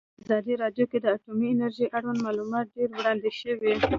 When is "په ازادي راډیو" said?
0.07-0.85